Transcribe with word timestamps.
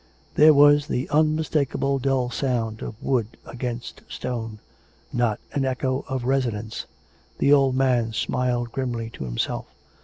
There 0.33 0.51
was 0.55 0.87
the 0.87 1.07
unmistakable 1.11 1.99
dull 1.99 2.31
sound 2.31 2.81
of 2.81 2.95
wood 3.03 3.37
against 3.45 4.01
stone— 4.09 4.57
not 5.13 5.39
an 5.53 5.63
echo 5.63 6.05
of 6.09 6.23
resonance. 6.25 6.87
The 7.37 7.53
old 7.53 7.75
man 7.75 8.11
smiled 8.11 8.71
grimly 8.71 9.11
to 9.11 9.25
himself. 9.25 9.67